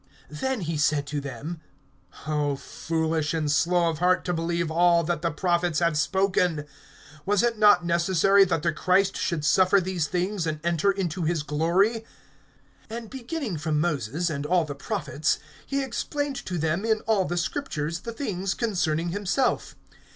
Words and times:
(25)Then 0.33 0.61
he 0.63 0.77
said 0.77 1.05
to 1.05 1.21
them: 1.21 1.61
O 2.25 2.55
foolish, 2.55 3.35
and 3.35 3.51
slow 3.51 3.87
of 3.87 3.99
heart 3.99 4.25
to 4.25 4.33
believe 4.33 4.71
all 4.71 5.03
that 5.03 5.21
the 5.21 5.29
prophets 5.29 5.77
have 5.77 5.95
spoken! 5.95 6.65
(26)Was 7.27 7.43
it 7.43 7.59
not 7.59 7.85
necessary, 7.85 8.43
that 8.43 8.63
the 8.63 8.71
Christ 8.73 9.15
should 9.15 9.45
suffer 9.45 9.79
these 9.79 10.07
things, 10.07 10.47
and 10.47 10.59
enter 10.63 10.89
into 10.89 11.21
his 11.21 11.43
glory? 11.43 12.03
(27)And 12.89 13.09
beginning 13.11 13.57
from 13.59 13.79
Moses, 13.79 14.31
and 14.31 14.47
all 14.47 14.65
the 14.65 14.73
prophets, 14.73 15.37
he 15.67 15.83
explained 15.83 16.37
to 16.47 16.57
them 16.57 16.83
in 16.83 17.01
all 17.01 17.25
the 17.25 17.37
Scriptures 17.37 17.99
the 17.99 18.11
things 18.11 18.55
concerning 18.55 19.09
himself. 19.09 19.75